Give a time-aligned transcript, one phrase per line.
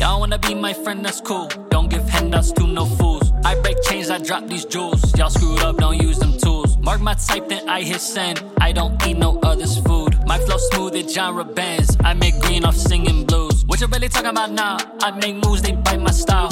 [0.00, 1.46] Y'all wanna be my friend, that's cool.
[1.70, 3.32] Don't give handouts to no fools.
[3.44, 5.16] I break chains, I drop these jewels.
[5.16, 6.76] Y'all screwed up, don't use them tools.
[6.78, 8.42] Mark my type, then I hit send.
[8.60, 10.18] I don't eat no other's food.
[10.26, 11.96] My flow smooth, it genre bands.
[12.00, 13.64] I make green off singing blues.
[13.66, 14.78] What you really talking about now?
[15.00, 16.50] I make moves, they bite my style.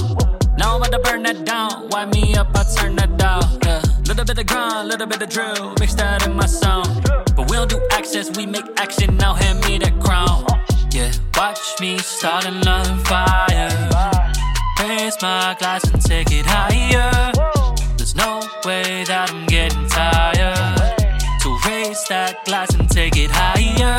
[0.56, 1.88] Now I'm about to burn that down.
[1.88, 3.42] Wind me up, I turn that down.
[3.64, 3.82] Yeah.
[4.06, 5.74] Little bit of grind, little bit of drill.
[5.78, 6.87] Mix that in my sound.
[11.38, 13.70] Watch me start another fire.
[14.80, 17.32] Raise my glass and take it higher.
[17.96, 20.98] There's no way that I'm getting tired.
[21.42, 23.98] To raise that glass and take it higher.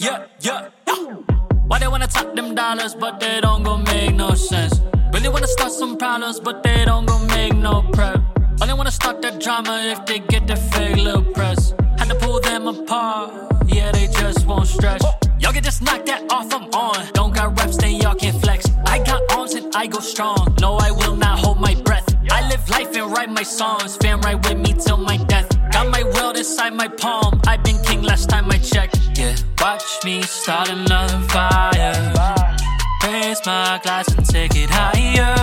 [0.00, 1.14] Yeah, yeah, yeah.
[1.68, 4.80] Why they wanna talk them dollars, but they don't go make no sense.
[5.14, 8.20] Really wanna start some problems, but they don't go make no prep.
[8.60, 10.56] Only wanna start that drama if they get the
[10.92, 11.74] fake little press.
[11.98, 13.30] Had to pull them apart,
[13.66, 15.02] yeah, they just won't stretch.
[15.38, 17.12] Y'all can just knock that off, I'm on.
[17.12, 18.66] Don't got reps, then y'all can't flex.
[18.86, 20.54] I got arms and I go strong.
[20.60, 22.08] No, I will not hold my breath.
[22.30, 23.96] I live life and write my songs.
[23.96, 25.48] Fam right with me till my death.
[25.72, 27.40] Got my world inside my palm.
[27.46, 28.98] I've been king last time I checked.
[29.16, 31.94] Yeah, watch me start another fire.
[33.04, 35.41] Raise my glass and take it higher.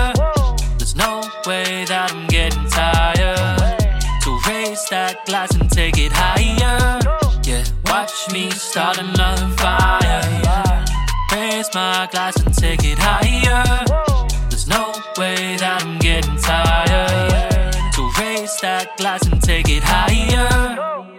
[5.25, 6.99] Glass and take it higher.
[7.43, 10.85] Yeah, watch me start another fire.
[11.31, 13.63] Raise my glass and take it higher.
[14.49, 17.73] There's no way that I'm getting tired.
[17.93, 21.18] To raise that glass and take it higher.